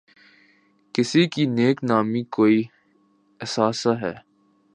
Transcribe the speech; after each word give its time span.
کسی 0.95 1.27
کی 1.27 1.45
نیک 1.45 1.77
نامی 1.83 2.23
کوئی 2.29 2.63
اثاثہ 3.39 3.89
ہے۔ 4.01 4.13